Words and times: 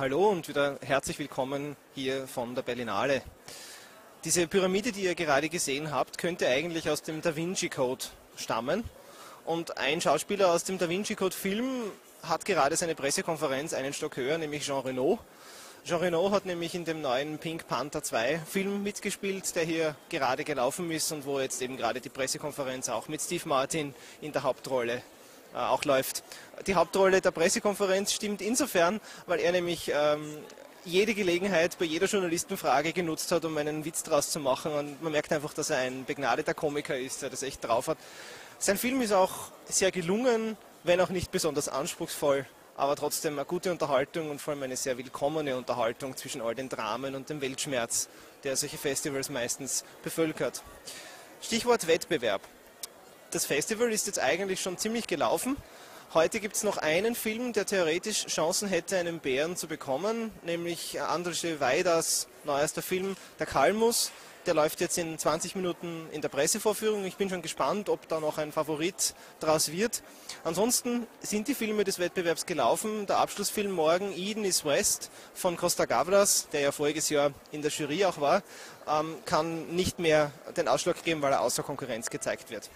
Hallo 0.00 0.30
und 0.30 0.48
wieder 0.48 0.78
herzlich 0.80 1.18
willkommen 1.18 1.76
hier 1.94 2.26
von 2.26 2.54
der 2.54 2.62
Berlinale. 2.62 3.20
Diese 4.24 4.46
Pyramide, 4.46 4.92
die 4.92 5.02
ihr 5.02 5.14
gerade 5.14 5.50
gesehen 5.50 5.92
habt, 5.92 6.16
könnte 6.16 6.48
eigentlich 6.48 6.88
aus 6.88 7.02
dem 7.02 7.20
Da 7.20 7.36
Vinci 7.36 7.68
Code 7.68 8.06
stammen. 8.34 8.84
Und 9.44 9.76
ein 9.76 10.00
Schauspieler 10.00 10.54
aus 10.54 10.64
dem 10.64 10.78
Da 10.78 10.88
Vinci 10.88 11.16
Code 11.16 11.36
Film 11.36 11.92
hat 12.22 12.46
gerade 12.46 12.76
seine 12.76 12.94
Pressekonferenz 12.94 13.74
einen 13.74 13.92
Stock 13.92 14.16
höher, 14.16 14.38
nämlich 14.38 14.64
Jean 14.64 14.80
Reno. 14.80 15.18
Jean 15.84 16.00
Reno 16.00 16.30
hat 16.30 16.46
nämlich 16.46 16.74
in 16.74 16.86
dem 16.86 17.02
neuen 17.02 17.36
Pink 17.36 17.68
Panther 17.68 18.02
2 18.02 18.38
Film 18.38 18.82
mitgespielt, 18.82 19.54
der 19.54 19.64
hier 19.64 19.96
gerade 20.08 20.44
gelaufen 20.44 20.90
ist 20.90 21.12
und 21.12 21.26
wo 21.26 21.40
jetzt 21.40 21.60
eben 21.60 21.76
gerade 21.76 22.00
die 22.00 22.08
Pressekonferenz 22.08 22.88
auch 22.88 23.08
mit 23.08 23.20
Steve 23.20 23.46
Martin 23.46 23.94
in 24.22 24.32
der 24.32 24.44
Hauptrolle 24.44 25.02
auch 25.54 25.84
läuft. 25.84 26.22
Die 26.66 26.74
Hauptrolle 26.74 27.20
der 27.20 27.30
Pressekonferenz 27.30 28.12
stimmt 28.12 28.42
insofern, 28.42 29.00
weil 29.26 29.40
er 29.40 29.52
nämlich 29.52 29.90
ähm, 29.94 30.38
jede 30.84 31.14
Gelegenheit 31.14 31.78
bei 31.78 31.84
jeder 31.84 32.06
Journalistenfrage 32.06 32.92
genutzt 32.92 33.32
hat, 33.32 33.44
um 33.44 33.56
einen 33.56 33.84
Witz 33.84 34.02
draus 34.02 34.30
zu 34.30 34.40
machen. 34.40 34.72
Und 34.72 35.02
man 35.02 35.12
merkt 35.12 35.32
einfach, 35.32 35.54
dass 35.54 35.70
er 35.70 35.78
ein 35.78 36.04
begnadeter 36.04 36.54
Komiker 36.54 36.98
ist, 36.98 37.22
der 37.22 37.30
das 37.30 37.42
echt 37.42 37.64
drauf 37.64 37.88
hat. 37.88 37.98
Sein 38.58 38.76
Film 38.76 39.00
ist 39.00 39.12
auch 39.12 39.50
sehr 39.68 39.90
gelungen, 39.90 40.56
wenn 40.84 41.00
auch 41.00 41.08
nicht 41.08 41.30
besonders 41.30 41.68
anspruchsvoll, 41.68 42.46
aber 42.76 42.96
trotzdem 42.96 43.38
eine 43.38 43.46
gute 43.46 43.70
Unterhaltung 43.70 44.30
und 44.30 44.40
vor 44.40 44.52
allem 44.52 44.62
eine 44.62 44.76
sehr 44.76 44.98
willkommene 44.98 45.56
Unterhaltung 45.56 46.16
zwischen 46.16 46.40
all 46.40 46.54
den 46.54 46.68
Dramen 46.68 47.14
und 47.14 47.28
dem 47.30 47.40
Weltschmerz, 47.40 48.08
der 48.44 48.56
solche 48.56 48.78
Festivals 48.78 49.30
meistens 49.30 49.84
bevölkert. 50.02 50.62
Stichwort 51.42 51.86
Wettbewerb 51.86 52.42
das 53.30 53.46
Festival 53.46 53.92
ist 53.92 54.06
jetzt 54.06 54.18
eigentlich 54.18 54.60
schon 54.60 54.76
ziemlich 54.78 55.06
gelaufen. 55.06 55.56
Heute 56.12 56.40
gibt 56.40 56.56
es 56.56 56.64
noch 56.64 56.78
einen 56.78 57.14
Film, 57.14 57.52
der 57.52 57.66
theoretisch 57.66 58.26
Chancen 58.26 58.68
hätte, 58.68 58.96
einen 58.96 59.20
Bären 59.20 59.56
zu 59.56 59.68
bekommen, 59.68 60.32
nämlich 60.44 61.00
Andrzej 61.00 61.60
Wajdas 61.60 62.26
neuester 62.44 62.82
Film 62.82 63.16
Der 63.38 63.46
Kalmus. 63.46 64.10
Der 64.46 64.54
läuft 64.54 64.80
jetzt 64.80 64.96
in 64.96 65.18
20 65.18 65.54
Minuten 65.54 66.08
in 66.12 66.22
der 66.22 66.30
Pressevorführung. 66.30 67.04
Ich 67.04 67.16
bin 67.16 67.28
schon 67.28 67.42
gespannt, 67.42 67.90
ob 67.90 68.08
da 68.08 68.20
noch 68.20 68.38
ein 68.38 68.52
Favorit 68.52 69.14
draus 69.38 69.70
wird. 69.70 70.02
Ansonsten 70.44 71.06
sind 71.20 71.46
die 71.46 71.54
Filme 71.54 71.84
des 71.84 71.98
Wettbewerbs 71.98 72.46
gelaufen. 72.46 73.06
Der 73.06 73.18
Abschlussfilm 73.18 73.70
morgen, 73.70 74.12
Eden 74.16 74.46
is 74.46 74.64
West 74.64 75.10
von 75.34 75.58
Costa 75.58 75.84
Gavras, 75.84 76.48
der 76.52 76.62
ja 76.62 76.72
voriges 76.72 77.10
Jahr 77.10 77.32
in 77.52 77.60
der 77.60 77.70
Jury 77.70 78.06
auch 78.06 78.18
war, 78.18 78.42
ähm, 78.88 79.14
kann 79.26 79.76
nicht 79.76 79.98
mehr 79.98 80.32
den 80.56 80.68
Ausschlag 80.68 81.04
geben, 81.04 81.20
weil 81.20 81.32
er 81.32 81.42
außer 81.42 81.62
Konkurrenz 81.62 82.08
gezeigt 82.08 82.50
wird. 82.50 82.70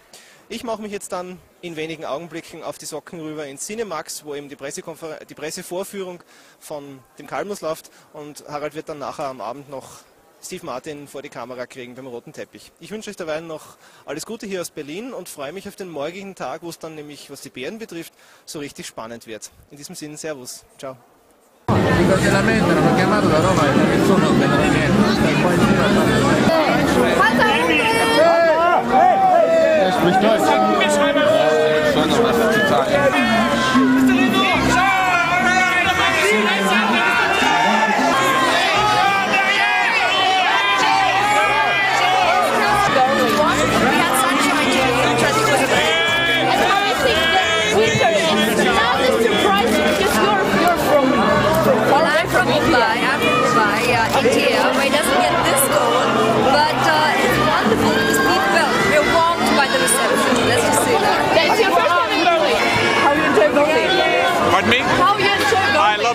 Ich 0.50 0.62
mache 0.62 0.82
mich 0.82 0.92
jetzt 0.92 1.10
dann 1.12 1.38
in 1.62 1.74
wenigen 1.76 2.04
Augenblicken 2.04 2.62
auf 2.62 2.76
die 2.76 2.84
Socken 2.84 3.18
rüber 3.20 3.46
ins 3.46 3.66
Cinemax, 3.66 4.26
wo 4.26 4.34
eben 4.34 4.50
die, 4.50 4.56
die 4.56 5.34
Pressevorführung 5.34 6.22
von 6.60 7.00
dem 7.18 7.26
Kalmus 7.26 7.62
läuft 7.62 7.90
und 8.12 8.44
Harald 8.46 8.74
wird 8.74 8.90
dann 8.90 8.98
nachher 8.98 9.24
am 9.24 9.40
Abend 9.40 9.70
noch 9.70 10.00
Steve 10.42 10.66
Martin 10.66 11.08
vor 11.08 11.22
die 11.22 11.30
Kamera 11.30 11.64
kriegen 11.64 11.94
beim 11.94 12.06
roten 12.06 12.34
Teppich. 12.34 12.70
Ich 12.78 12.90
wünsche 12.90 13.08
euch 13.08 13.16
derweil 13.16 13.40
noch 13.40 13.78
alles 14.04 14.26
Gute 14.26 14.46
hier 14.46 14.60
aus 14.60 14.70
Berlin 14.70 15.14
und 15.14 15.30
freue 15.30 15.52
mich 15.52 15.66
auf 15.66 15.76
den 15.76 15.88
morgigen 15.88 16.34
Tag, 16.34 16.62
wo 16.62 16.68
es 16.68 16.78
dann 16.78 16.94
nämlich, 16.94 17.30
was 17.30 17.40
die 17.40 17.48
Bären 17.48 17.78
betrifft, 17.78 18.12
so 18.44 18.58
richtig 18.58 18.86
spannend 18.86 19.26
wird. 19.26 19.50
In 19.70 19.78
diesem 19.78 19.94
Sinne, 19.94 20.18
Servus. 20.18 20.66
Ciao. 20.76 20.98
Sprich 30.04 30.16
Deutsch. 30.16 31.13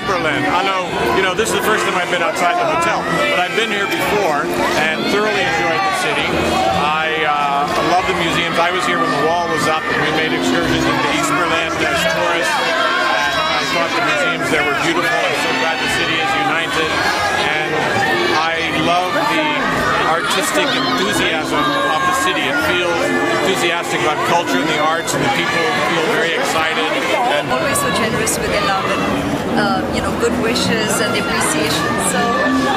Berlin? 0.09 0.42
I. 0.42 0.59
I 0.59 0.62
know, 0.66 0.90
you 1.14 1.22
know, 1.22 1.38
this 1.38 1.53
is 1.53 1.56
the 1.56 1.64
first 1.64 1.86
time 1.86 1.94
I've 1.94 2.09
been 2.09 2.25
outside 2.25 2.58
the 2.58 2.66
hotel, 2.66 3.06
but 3.30 3.38
I've 3.38 3.53
been 3.53 3.70
here 3.70 3.86
before 3.86 4.44
and 4.81 4.97
thoroughly 5.14 5.46
enjoyed 5.46 5.78
the 5.78 5.97
city. 6.02 6.28
I 6.81 7.30
uh, 7.30 7.70
love 7.94 8.09
the 8.09 8.18
museums. 8.18 8.58
I 8.58 8.74
was 8.74 8.81
here 8.90 8.97
when 8.97 9.08
the 9.08 9.24
wall 9.30 9.46
was 9.47 9.64
up 9.70 9.86
and 9.86 10.00
we 10.02 10.12
made 10.18 10.34
excursions 10.34 10.81
into 10.81 11.06
East 11.14 11.30
Berlin 11.30 11.70
as 11.86 12.00
tourists. 12.02 12.58
And 12.58 13.62
I 13.62 13.64
thought 13.72 13.92
the 13.94 14.03
museums 14.09 14.47
there 14.50 14.66
were 14.66 14.78
beautiful. 14.81 15.06
I'm 15.06 15.40
so 15.46 15.52
glad 15.62 15.75
the 15.78 15.92
city 16.02 16.18
is 16.18 16.31
united. 16.41 16.91
And 17.46 17.72
I 18.41 18.56
love 18.84 19.14
the 19.14 19.47
artistic 20.09 20.66
enthusiasm 20.74 21.62
of 21.62 22.02
the 22.09 22.16
city. 22.26 22.50
It 22.50 22.58
feels 22.66 22.97
enthusiastic 23.46 24.02
about 24.02 24.18
culture 24.26 24.58
and 24.58 24.70
the 24.70 24.81
arts, 24.81 25.14
and 25.14 25.22
the 25.22 25.34
people 25.38 25.64
feel 25.94 26.06
very 26.18 26.34
excited. 26.34 26.90
And 27.38 27.46
Always 27.53 27.78
so 27.78 27.90
generous 27.94 28.38
with 28.41 28.50
their 28.50 28.66
love 28.66 28.86
and 28.90 29.03
uh, 29.59 29.81
you 29.94 30.02
know 30.02 30.09
good 30.19 30.44
wishes 30.44 30.91
and 31.00 31.16
appreciation. 31.16 31.94
So, 32.12 32.69